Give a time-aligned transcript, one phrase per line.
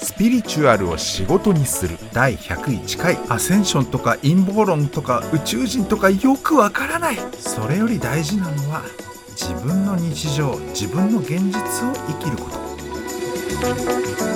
[0.00, 7.18] スピリチュアルを仕事にする第101回アセンションとか陰謀論とか宇宙人とかよくわからない。
[7.38, 8.82] それより大事なのは
[9.30, 14.35] 自分の日常自分の現実を生きること。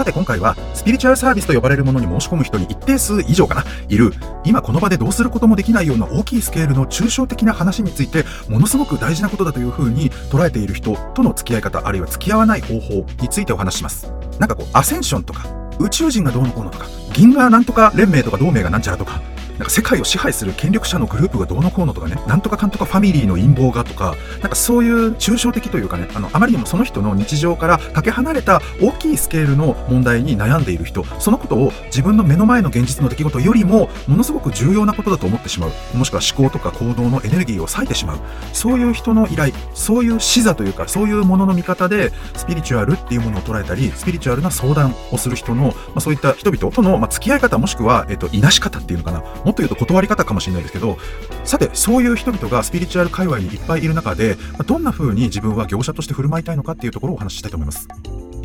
[0.00, 4.14] さて今回はスピリチュアルサービスと呼ばれるものに申し込む人に一定数以上かないる。
[4.46, 14.10] 今この場でどうすることもできないような大きいスケールの抽象的な話についてものすごく大事なことだというふうに捉えている人との付き合い方あるいは付き合わない方法についてお話します。
[14.38, 15.44] なんかこうアセンションとか
[15.78, 19.20] 宇宙人がどうのこうのとか銀河なんとか連盟とか同盟がなんちゃらとか
[19.60, 38.18] なんか世界を支配する権力者のグループがどうのこうのとかね、なんとかかんとかファミリーの陰謀がとか、なんかそういう抽象的というかね、あの、あまりにもその人の日常からかけ離れた大きいスケールの問題に悩んでいる人、そのことを自分の目の前の現実の出来事よりも、ものすごく重要なことだと思ってしまう、もしくは思考とか行動のエネルギーを割いてしまう、
[38.54, 50.96] そういう人の依頼、そういう視座というか、そういうものの見方で、スピリチュアルっていうものを捉えたり、スピリチュアルな相談をする人の、まあ、そういった人々との、まあ、付き合い方、もしくは、えっと、いなし方っていうのかな、もっと言うと断り方かもしれないですけど
[51.44, 57.88] さてそういう人々がスピリチュアル界隈にいっぱいいる中でどんな風に自分は業者として振る舞いたいのかっていうところをお話ししたいと思います。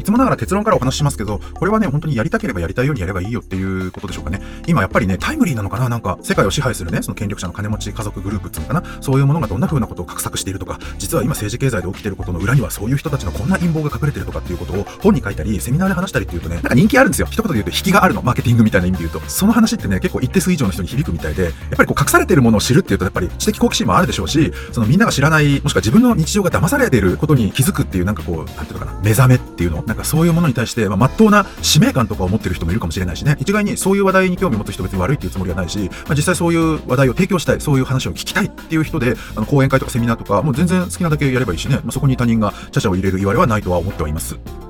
[0.05, 4.41] つもながら結論からお話ししますけどこれはね本当にやりたければやりたいようにやればいいよっていうことでしょうかね。
[4.67, 17.27] 今やっぱりねタイムリーなのかななんか世界を支配するねその権力者の金持ち家族グループっていうのかなそういうものがどんな風なことを画策しているとか実は今政治経済で起きてることの裏にはそういう人たちのこんな陰謀が隠れてるとかっていうことを本に書いたりセミナーで話したりっていうとねなんか人気あるんですよ。
[17.29, 33.37] 一言で言うと引きがあるのマーケティングみたいな意味で言うとその話ってね結構一定数以上の人に響くみたいでやっぱりこう隠されてるものを知るっていうとやっぱり知的好奇心もあるでしょうしそのみんなが知らないもしくは自分の日常が騙されていることに気づくっていうなんかこうなんていうのかな目覚めっていうのなんかそういうものに対して、まあ、真っ当な使命感とかを持ってる人もいるかもしれないしね。
[33.39, 44.64] 一概にそういう話題に興味を持つ人別に悪いっていうつもりはないし、まあ、実際そういう話題を提供したいそういう話を聞きたいっていう人であの講演会とかセミナーとかもう全然好きなだけやればいいしね、まあ、そこに他人がちゃちゃを入れる言われはないとは思ってはいます。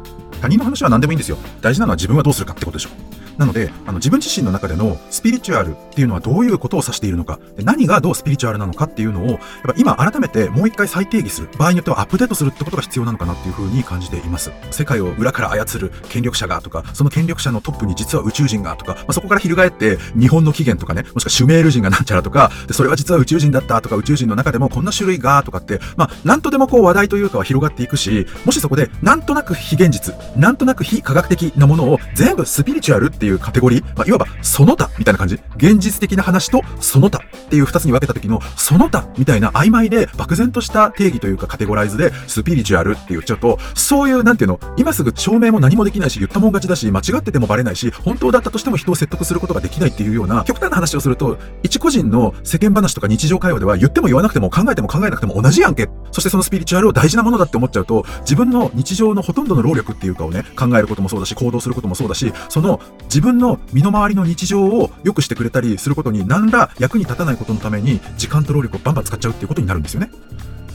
[0.45, 1.37] 他人の話は何でもいいんですよ。
[1.59, 2.89] 大事なのは自分はどうするかってことでしょ。
[3.37, 14.51] なので、あの自分自身の中でのスピリチュアルっていうのはどういうことを指しているのか、何がどうスピリチュアルなのかっていうのを、やっぱ今改めてもう一回再定義する、場合によってはアップデートするってことが必要なのかなっていうふうに感じています。
[14.71, 35.39] 世界を裏から操る権力者がとか、その権力者のトップに実は宇宙人がとか、まあ、そこから翻って日本の起源とかね、もしくはシュメール人がなんちゃらとか、でそれは実は宇宙人だったとか、宇宙人の中でもこんな種類がとかって、まあ、なんとでもこう話題というかは広がっていくし、もしそこでなんとなく非現実、なんとなく非科学的なものを全部スピリチュアルっていうカテゴリー、まあいわばその他みたいな感じ。
[35.57, 55.89] 現実的な話とその他っていう二つに分けた時のその他みたいな曖昧で漠然とした定義というかカテゴライズでスピリチュアルって言っちゃうと、そういうなんていうの、今すぐ証明も何もできないし言ったもん勝ちだし間違っててもバレないし、本当だったとしても人を説得することができないっていうような極端な話をすると、一個人の世間話とか日常会話では言っても言わなくても考えても考えなくても同じやんけ。
[56.11, 70.09] そしてそのスピリチュアルを大事なものだって思っちゃうと、自分の日常のほとんどの労力っていうかをね、考えることもそうだし、行動することもそうだし、その自分の身の回りの日常を良くしてくれたりすることに何ら役に立たないことのために時間と労力をバンバン使っちゃうっていうことになるんですよね。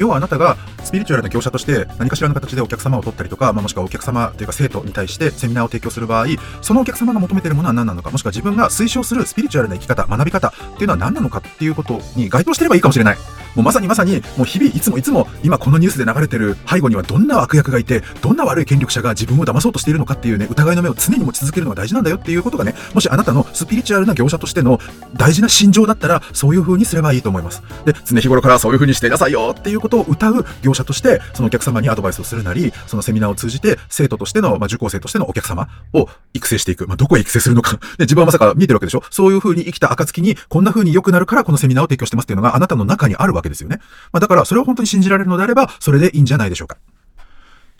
[0.01, 6.27] 要はあなたがスピリチュアルな業者として何かしらの形でお客様を取ったりとか、まあ、もしくはお客様というか生徒に対してセミナーを提供する場合、
[6.63, 13.19] そのお客様が求めているものは何なのか、もしくは自分が推奨するスピリチュアルな生き方、学び方っていうのは何なのかっていうことに該当してればいいかもしれない。
[13.55, 24.79] もうまさにまさに、もう日々いつもいつも今このニュースで流れてる背後にはどんな悪役がいて、どんな悪い権力者が自分を騙そうとしているのかっていうね、疑いの目を常に持ち続けるのが大事なんだよっていうことがね、もしあなたのスピリチュアルな業者としての
[25.15, 27.63] 大事な心情だったら、そういう風にすればいいと思います。
[27.85, 36.87] で、常日頃からそういう風にしていなさいよっていうことを歌う業者として、そのお客様にアドバイスをするなり、そのセミナーを通じて、生徒としての、まあ、受講生としてのお客様を育成していく。
[36.87, 37.73] まあ、どこへ育成するのか。
[37.99, 43.79] で、自分はまさか見えてるわけでしょそういう風に生きた暁に、こんな風に良くなるからこのセミナーを提供してますっていうのがあなたの中にあるわわけですよね。
[44.13, 46.79] まあ、だから、それを本当に信じられるのであれば、それでいいんじゃないでしょうか。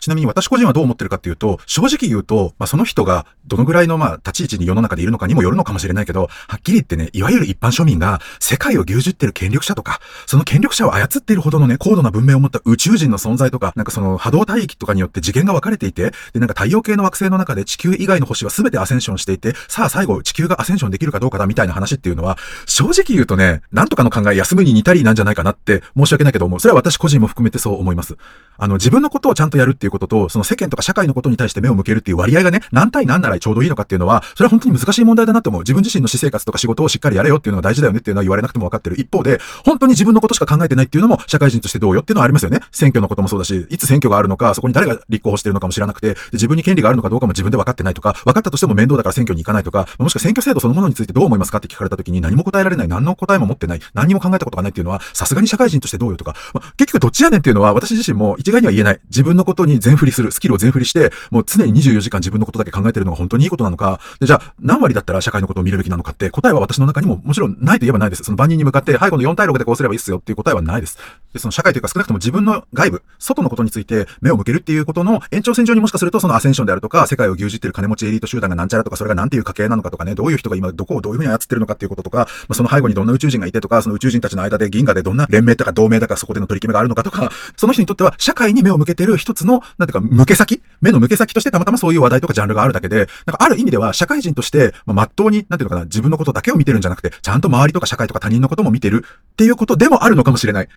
[0.01, 28.17] ちなみに私個人はどう思ってるかっていうと、正直言うと、まあ、その人がどのぐらいのまあ立ち位置に世の中でいるのかにもよるのかもしれないけど、はっきり言ってね、いわゆる一般庶民が世界を牛耳ってる権力者とか、その権力者を操っているほどのね、高度な文明を持った宇宙人の存在とか、なんかその波動帯域とかによって次元が分かれていて、で、なんか太陽系の惑星の中で地球以外の星は全てアセンションしていて、さあ最後地球がアセンションできるかどうかだみたいな話っていうのは、正直言うとね、なんとかの考え休むに似たりなんじゃないかなって申し訳ないけども、それは私個人も含めてそう思います。
[28.57, 35.61] あの、自分のことをちゃんとやるっていうことと、その世間とか社会のことに対して目を向けるっていう割合がね、何対何ならちょうどいいのかっていうのは、それは本当に難しい問題だなって思う。
[35.61, 38.99] 自分自身の私生活とか仕事をしっかりやれよっていうのが大事だよねっていうのは言われなくても分かってる。
[38.99, 42.59] 一方で、本当に自分のことしか考えてないっていうのも社会人としてどうよっていうのはありますよね。
[42.71, 58.99] 選挙のこともそうだし、いつ選挙があるのか、そこに誰が立候補してるのかも知らなくて、自分に権利があるのかどうかも自分で分かってないとか、分かったとしても面倒だから選挙に行かないとか、もしくは選挙制度そのものについてどう思いますかって聞かれた時に何も答えられない、何の答えも持ってない、何にも考えたことがないっていうのは、さすがに社会人としてどうよとか、まあ、結局どっちやねんっていうのは私自身も一概には言えない。
[59.09, 68.23] 自分のことに全振りする、スキルを全振りして、もう常に24時間自分のことだけ考えてるのが本当にいいことなのか、でじゃあ何割だったら社会のことを見るべきなのかって答えは私の中にももちろんないと言えばないです。
[68.23, 70.97] その万人に向かって、はい、この4対6でこうすればいいっすよっていう答えはないです。
[71.33, 90.61] で、その社会というか少なくとも自分の外部、外のことについて目を向けるっていうことの延長線上にもしかするとそのアセンションであるとか、世界を牛耳ってる金持ちエリート集団がなんちゃらとか、それがなんていう家系なのかとかね、どういう人が今どこをどういうふうに操ってるのかっていうこととか、まあ、その背後にどんな宇宙人がいてとか、その宇宙人たちの間で銀河でどんな連盟とか同盟だかそこでの取り決めがあるのかとか、その人にとっては社会に目を向けてる一つの、なんていうか、向け先？
[90.81, 100.69] 目の向け先としてたまたまそういう話題とかジャンルがあるだけで、なんかある意味では社会人として、まあ、真っ当に、なんていうのかな、自分のことだけを見てるんじゃなくて、ちゃんと周りとか社会とか他人のことも見てるっていうことでもあるのかもしれない。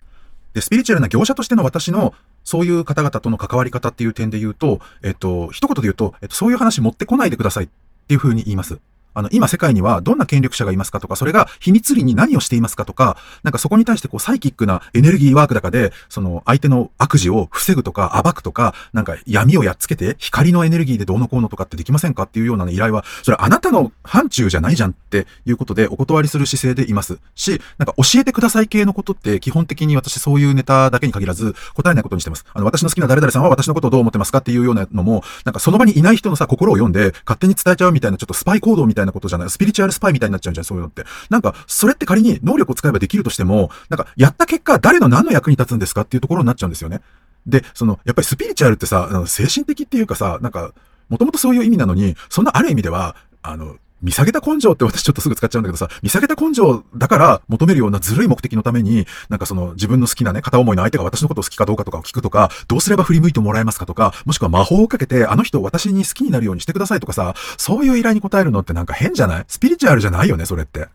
[0.53, 2.13] で、スピリチュアルな業者としての私の、
[2.43, 7.67] そういう方々との関わり方っていう点で言うと、えっと、一言で言うと、えっと、そういう話持ってこないでくださいっ
[8.07, 8.79] ていうふうに言います。
[9.15, 32.45] あの、今世界にはどんな権力者がいますかとか、それが秘密裏に何をしていますかとか、なんかそこに対してこうサイキックなエネルギーワークだかで、その相手の悪事を防ぐとか暴くとか、なんか闇をやっつけて光のエネルギーでどうのこうのとかってできませんかっていうような、依頼は、それあなたの範疇じゃないじゃんっていうことでお断りする姿勢でいますし、なんか教えてください系のことって基本的に私そういうネタだけに限らず答えないことにしてます。
[32.53, 39.49] あの、私の好きな誰々さんは私のことをどう思ってますかっていうようなのも、なんかその場にいない人のさ、心を読んで勝手に伝えちゃうみたいなちょっとスパイ行動みたいななことじゃない？
[39.49, 41.03] スピリチュアルスパイみたいになっちゃうじゃん、そういうのって。
[41.29, 47.01] なんか、それって仮に能力を使えばできるとしても、なんか、やった結果、誰の何の役に立つんですかっていうところになっちゃうんですよね。
[47.45, 50.73] で、その、やっぱりスピリチュアルってさ、精神的っていうかさ、なんか、
[51.09, 69.45] もともとそういう意味なのに、そんなある意味では、あの、見下げた根性って私ちょっとすぐ使っちゃうんだけどさ、見下げた根性だから求めるようなずるい目的のために、なんかその自分の好きなね、片思いの相手が私のことを好きかどうかとかを聞くとか、どうすれば振り向いてもらえますかとか、もしくは魔法をかけてあの人を私に好きになるようにしてくださいとかさ、そういう依頼に応えるのってなんか変じゃない？
[69.47, 70.87] スピリチュアルじゃないよね、それって。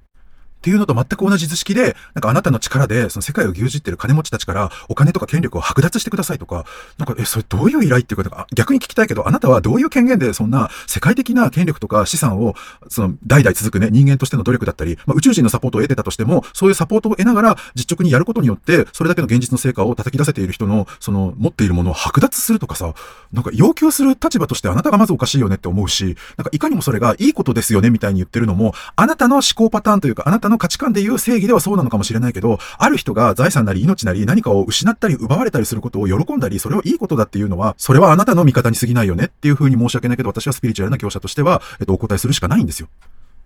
[0.60, 6.66] っていうのと全く同じ図式で、なんかあなたの力で、その世界を牛耳ってる金持ちたちからお金とか権力を剥奪してくださいとか、
[6.98, 12.54] なんか、え、それどういう依頼っていうか、逆に聞きたいけど、あなたはどういう権限でそんな世界的な権力とか資産を、
[12.90, 22.92] その代々続くね、人間としての努力だったり、まあ、宇宙人のサポートを得てたとしても、そういうサポートを得ながら実直にやることによって、それだけの現実の成果を叩き出せている人の、その持っているものを剥奪するとかさ、
[23.32, 42.88] なんか要求する立場としてあなたがまずおかしいよねって思うし、なんかいかにもそれがいいことですよねみたいに言ってるのも、あなたの思考パターンというか、あなたの価値観で言う正義ではそうなのかもしれないけど、ある人が財産なり命なり何かを失ったり奪われたりすることを喜んだり、それをいいことだっていうのは、それはあなたの味方に過ぎないよねっていうふうに申し訳ないけど、私はスピリチュアルな業者としては、えっと、お答えするしかないんですよ。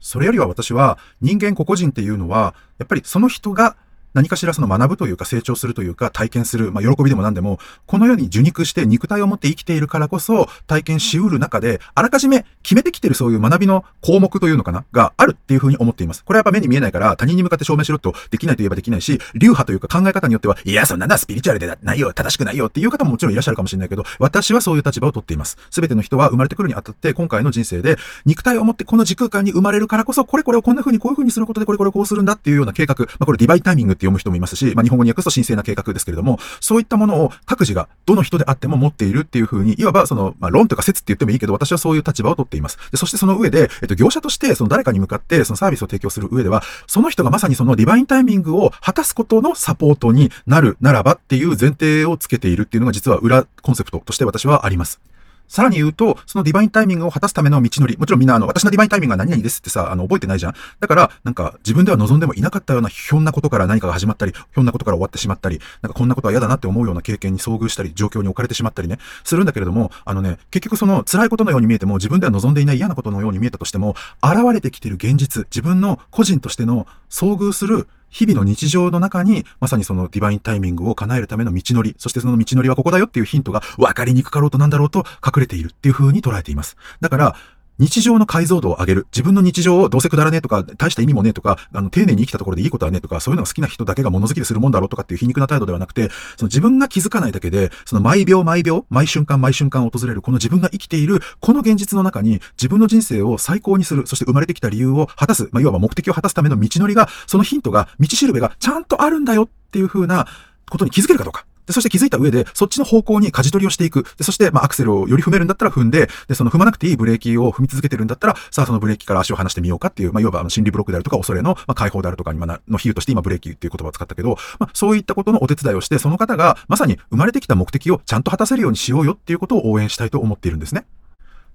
[0.00, 3.76] それよりは私は、人間個々人っていうのは、やっぱりその人が
[4.14, 16.24] 何かしらその学ぶというか成長するというか体験する、まあ、喜びでも何でも、この世に受肉して肉体を持って生きているからこそ体験しうる中で、あらかじめ決めてきてるそういう学びの項目というのかながあるっていうふうに思っています。
[16.24, 25.56] これはやっぱ目に見えないから他人に向かって証明しろとできないと言えばできないし、流派というか考え方によっては、いや、そんなのはスピリチュアルでないよ、正しくないよっていう方ももちろんいらっしゃるかもしれないけど、私はそういう立場を取っています。
[25.70, 42.78] すべての人は生まれてくるにあたって今回の人生で肉体を持ってこの時空間に生まれるからこそ、これこれをこんな風にこういう風にすることでこれこれこうするんだっていうような計画、まあこれディバイタイミングって読む人もいますし、まあ日本語に訳すと神聖な計画ですけれども、そういったものを各自がどの人であっても持っているっていうふうに、いわばその、まあ、論とか説って言ってもいいけど、私はそういう立場を取っています。
[42.90, 55.00] でそしてその上で、えっと、業者として、その誰かに向かって、そのサービスを提供する上では、その人がまさにそのディバインタイミングを果たすことのサポートになるならばっていう前提をつけているっていうのが実は裏コンセプトとして私はあります。
[55.48, 57.96] さらに言うと、そのディバインタイミングを果たすための道のり。
[57.96, 60.54] もちろんみんな、あの、私のディバインタイミングは何々ですってさ、あの、覚えてないじゃん。
[60.80, 86.76] だから、なんか、自分では望んでもいなかったようなひょんなことから何かが始まったり、ひょんなことから終わってしまったり、なんかこんなことは嫌だなって思うような経験に遭遇したり、状況に置かれてしまったりね、するんだけれども、あのね、結局その辛いことのように見えても、自分では望んでいない嫌なことのように見えたとしても、現れてきてる現実、自分の個人としての遭遇する日々の日常の中に、まさにそのディバインタイミングを叶えるための道のり、そしてその道のりはここだよっていうヒントが分かりにくかろうとなんだろうと隠れているっていう風に捉えています。
[87.00, 87.36] だから、
[87.78, 89.06] 日常の解像度を上げる。
[89.12, 110.26] 自分の日常をどうせくだらねえとか、大した意味もねえとか、あの、丁寧に生きたところでいいことはねえとか、そういうのが好きな人だけが物好きでするもんだろうとかっていう皮肉な態度ではなくて、その自分が気づかないだけで、その毎秒毎秒、毎瞬間毎瞬間訪れるこの自分が生きている、この現実の中に自分の人生を最高にする、そして生まれてきた理由を果たす、まあ、いわば目的を果たすための道のりが、そのヒントが、道しるべがちゃんとあるんだよっていう風な
[110.70, 111.46] ことに気づけるかどうか。
[111.66, 114.04] で、そして気づいた上で、そっちの方向に舵取りをしていく。
[114.16, 130.86] で、そして、まあ、アクセルをより踏めるんだったら踏んで、で、その踏まなくていいブレーキを踏み続けてるんだったら、さあ、そのブレーキから足を離してみようかっていう、まあ、いわば、あの、心理ブロックであるとか、恐れの、まあ、解放であるとかに、まあ、の比喩として今、ブレーキっていう言葉を使ったけど、まあ、そういったことのお手伝いをして、その方が、まさに生まれてきた目的をちゃんと果たせるようにしようよっていうことを応援したいと思っているんですね。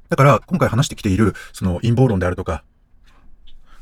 [0.09, 2.63] だから、今回話してきている、その陰謀論であるとか、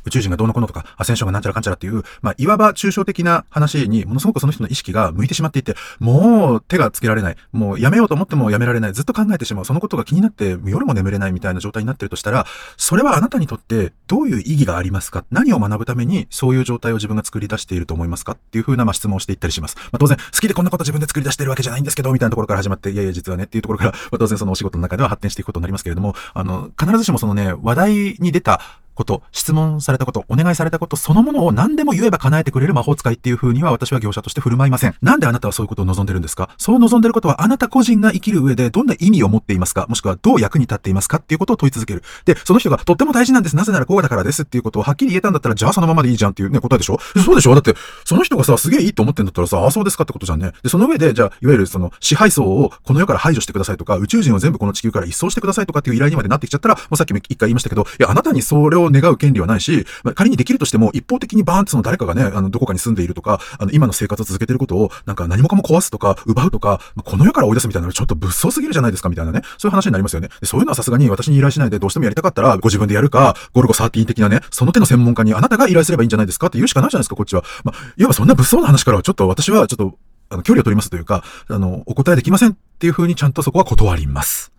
[0.08, 7.36] 宇宙人がどうのこうのとか、アセンションがなんちゃらかんちゃらっていう、まあ、いわば抽象的な話に、ものすごくその人の意識が向いてしまっていて、もう手がつけられない。
[7.52, 8.94] もうやめようと思ってもやめられない。
[8.94, 9.66] ずっと考えてしまう。
[9.66, 12.46] そのことが気になって、夜も眠れないみたいな状態になってるとしたら、
[12.78, 15.26] それはあなたにとってどういう意義がありますか？
[15.32, 18.34] 何を学ぶためにそういう状態を自分が作り出していると思いますか？
[18.34, 19.76] っていう風なまあ質問をしていったりします。
[19.78, 28.62] まあ、当然、好きでこんなこと自分で作り出してるわけじゃないんですけど、みたいなところから始まって、いやいや実はねっていうところから、まあ、当然そのお仕事の中では発展していくことになりますけれども、あの、必ずしもそのね、話題に出た
[28.98, 34.96] こと、質問されたこと、お願いされたことそのものを何でも言えば叶えてくれる魔法使いっていう風には私は業者として振る舞いません。
[35.02, 36.50] なんであなたはそういうことを望んでるんですか？
[36.58, 39.86] そう望んでることはあなた個人が生きる上でどんな意味を持っていますか？
[39.88, 41.18] もしくはどう役に立っていますか？
[41.18, 42.04] っていうことを問い続ける。
[42.26, 43.56] で、その人がとっても大事なんです。
[43.56, 47.00] なぜならこうだからですっていうことをはっきり言えたんだったら、じゃあそのままでいいじゃんっていうね、答えでしょ？
[47.24, 47.54] そうでしょ？
[47.54, 50.54] だって、その人がさ、すげえいいと思ってんだったらさ、あ、そうですかってことじゃんね。
[50.64, 69.42] で、その上で、じゃあ、いわゆるその支配層をこの世から排除してくださいとか、宇宙人を全部この地球から一掃してくださいとかっていう依頼にまでなってきちゃったら、もうさっきも一回言いましたけど、いや、あなたにそれを願う権利はないし、まあ、仮にできるとしても、一方的にバーンってその誰かがね、あの、どこかに住んでいるとか、あの、今の生活を続けてることを、なんか何もかも壊すとか、奪うとか、まあ、この世から追い出すみたいなのちょっと物騒すぎるじゃないですか、みたいなね。
[69.58, 70.30] そういう話になりますよね。
[70.40, 76.48] でそういうのはさすがに私に依頼しないでどうしてもやりたかったら、ご自分でやるか、ゴルゴ13的なね、その手の専門家にあなたが依頼すればいいんじゃないですか？
[76.48, 77.44] って言うしかないじゃないですか、こっちは。
[77.64, 79.98] まあ、いわばそんな物騒な話からはちょっと私はちょっと、
[80.30, 84.52] あの、距離を取りますというか、あの、お答えできませんっていう風にちゃんとそこは断ります。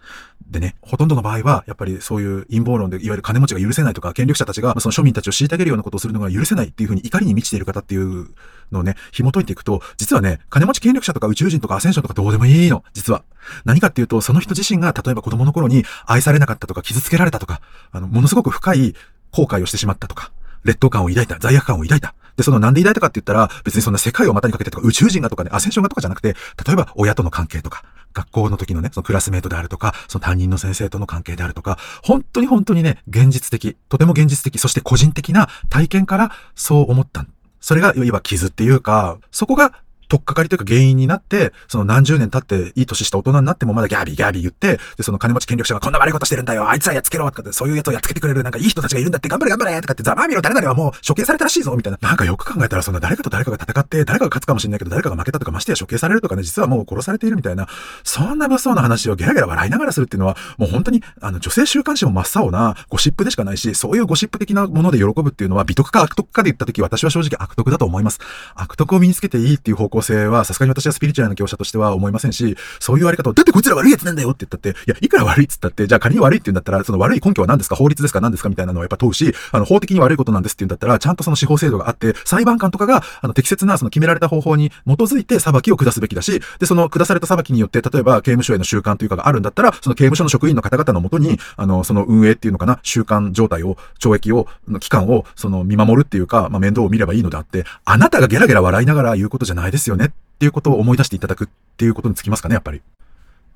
[0.51, 8.29] でね、ほとんどの場合は、やっぱりそういう陰謀論で、いわゆる金持ちが許せないとか、権力者たちが、その庶民たちを虐げるようなことをするのが許せないっていうふうに怒りに満ちている方っていう
[8.73, 13.25] のをね、紐解いていくと、実はね、金持ち権力者とか宇宙人とかアセンションとかどうでもいいの、実は。
[13.65, 17.61] 何かっていうと、その人自身が、例えば子供の頃に愛されなかったとか、傷つけられたとか、
[17.93, 18.95] あの、ものすごく深い
[19.33, 20.33] 後悔をしてしまったとか、
[20.65, 22.15] 劣等感を抱いた、罪悪感を抱いた。
[22.37, 26.37] で、そのなんで抱いたかって言ったら、別にそんな世界を股にかけてとか宇宙人がとかね、アセンションがとかじゃなくて、
[26.67, 27.83] 例えば親との関係とか、
[28.15, 37.27] 学校の時のね、そのクラスメートであるとか、その担任の先生との関係であるとか、本当に本当にね、現実的、とても現実的、そして個人的な体験からそう思った。
[37.61, 39.73] それが、いわば傷っていうか、そこが
[40.09, 51.99] とっかかりというか原因になって、その何十年経っていい年した大人になってもまだギャービーギャービー言って、で、その金持ち権力者がこんな悪いことしてるんだよ、あいつはやっつけろとかって、そういうやつをやっつけてくれるなんかいい人たちがいるんだって頑張れ頑張れとかって、ざまあみろ誰々はもう処刑されたらしいぞみたいな。
[52.01, 57.69] なんかよく考えたらそんな誰かと誰かが戦って、誰かが勝つかもしれないけど誰かが負けたとかましてや処刑されるとかね、実はもう殺されているみたいな、
[58.05, 68.21] そんな物騒な話をゲラゲラ笑いながらするっていうのは、もう本当に、あの、女性週刊誌も真っ青なゴシップでしかないし、そういうゴシップ的なもので喜ぶっていうのは美徳か悪徳かで言った時私は正直悪徳だと思います。
[68.55, 77.77] 悪徳を身につけていいっていう方向性はさすがに私はスピリチュアルな業者としては思いませんし、そういう言われ方を、だってこいつら悪いやつなんだよって言ったって、いや、いくら悪いっつったって、じゃあ仮に悪いって言うんだったら、その悪い根拠は何ですか？
[77.77, 99.88] 法律ですか何ですかみたいなのをやっぱ問うし、あの、法的に悪いことなんですって言うんだったら、ちゃんとその司法制度があって、裁判官とかが、あの、適切なその決められた方法に基づいて裁きを下すべきだし、で、その下された裁きによって、例えば刑務所への習慣というかがあるんだったら、その刑務所の職員の方々のもとに、あの、その運営っていうのかな、習慣状態を、懲役を、の期間を、その見守るっていうか、まあ、面倒を見ればいいのであって、あなたがゲラゲラ笑いながら言うことじゃないですよ。
[99.89, 100.07] よね？
[100.07, 102.81] っていうことを思い出していただくっていうことにつきますかね、やっぱり。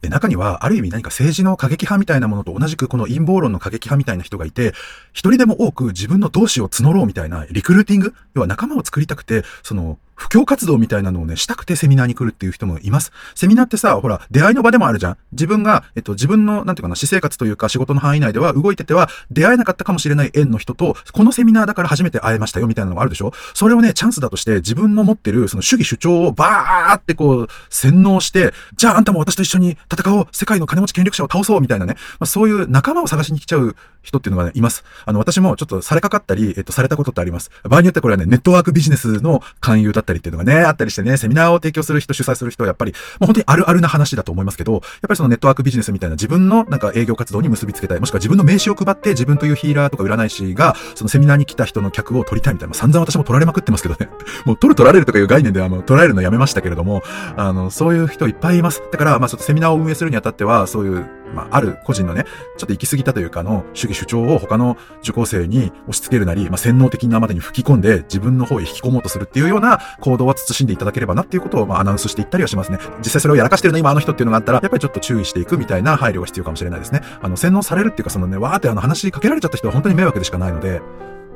[0.01, 4.73] で、中には、ある意味何か政治の過激派みたいなものと同じくこの陰謀論の過激派みたいな人がいて、
[5.13, 8.15] 一人でも多く自分の同志を募ろうみたいなリクルーティング？
[8.35, 13.13] 要は仲間を作りたくて、その、布教活動みたいなのをね、したくてセミナーに来るっていう人もいます。
[13.35, 15.17] セミナーってさ、ほら、出会いの場でもあるじゃん。
[15.33, 34.85] 自分が、えっと、自分の、なんていうかな、私生活というか仕事の範囲内では動いてては出会えなかったかもしれない縁の人と、このセミナーだから初めて会えましたよみたいなのがあるでしょそれをね、チャンスだとして自分の持ってるその主義主張をバーってこう、洗脳して、じゃああんたも私と一緒に戦おう世界の金持ち権力者を倒そうみたいなね、まあ、そういう仲間を探しに来ちゃう人っていうのがね、います。
[35.05, 37.51] あの、私もちょっとされかかったり、えっと、されたことってあります。
[37.63, 54.11] 場合によってこれはね、ネットワークビジネスの勧誘だだったりっていうのがね、あったりしてね、セミナーを提供する人、主催する人はやっぱり、もう本当にあるあるな話だと思いますけど、やっぱりそのネットワークビジネスみたいな自分のなんか営業活動に結びつけたい、もしくは自分の名刺を配って自分というヒーラーとか占い師が、そのセミナーに来た人の客を取りたいみたいな、散々私も取られまくってますけどね。
[54.45, 57.03] もう取る取られるとかいう概念ではもう取られるのやめましたけれども、
[57.37, 58.83] あの、そういう人いっぱいいます。
[58.91, 62.25] だから、まあちょっとセミナーを運営するにあたっては、そういう、まあ、ある個人のね、
[62.57, 72.79] ちょっと行き過ぎたというかの主義主張を他の受講生に押し付けるなり、まあ、洗脳的なまでに吹き込んで自分の方へ引き込もうとするっていうような行動は慎んでいただければなっていうことを、まあ、アナウンスしていったりはしますね。
[72.99, 77.03] 実際それをやらかしてるの今あの人っていうのがあったら、やっぱりちょっと注意していくみたいな配慮が必要かもしれないですね。
[77.21, 80.81] あの、洗脳されるっていうかそのね、わーってあの話しかけられちゃった人は本当に迷惑でしかないので、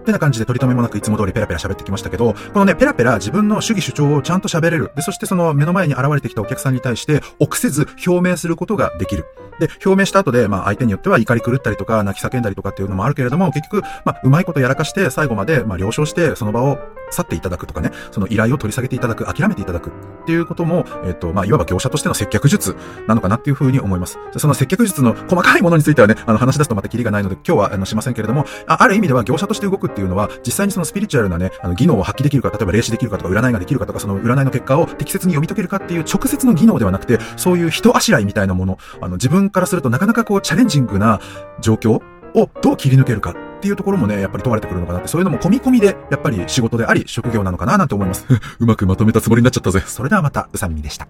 [0.07, 4.93] ってな感じで取り留めもなくいつも通りペラペラ喋ってきましたけど、このね、ペラペラ自分の主義主張をちゃんと喋れる。
[4.95, 9.25] で、そしてその目の前に現れてきたお客さんに対して臆せず表明することができる。
[9.59, 16.79] で、表明した後で、まあ相手によっては怒り狂ったりとか、泣き叫んだりとかっていうのもあるけれども、結局、まあうまいことやらかして最後まで、まあ了承してその場を
[17.11, 19.93] 去っていただくとかね、その依頼を取り下げていただく、諦めていただくっ
[20.27, 24.19] ていうことも、えっ、と、まあ、いわば業者としての接客術なのかなっていうふうに思います。
[24.37, 41.21] その接客術の細かいものについてはね、あの、話し出すとまたキリがないので、今日は、あの、しませんけれども、あある意味では業者として動くっていうのは、実際にそのスピリチュアルなね、あの、技能を発揮できるか、例えば霊視できるかとか、占いができるかとか、その占いの結果を適切に読み解けるかっていう直接の技能ではなくて、そういう人あしらいみたいなもの、あの、自分からするとなかなかこう、チャレンジングな
[41.61, 42.01] 状況
[42.35, 48.27] をどう切り抜けるかっていうところもね、やっぱり問われてくるのかなって、そういうのも込み込みで、やっぱり仕事であり、職業なのかななんて思います。
[48.61, 49.81] うまくまとめたつもりになっちゃったぜ。
[49.87, 51.09] それではまた、うさみみでした。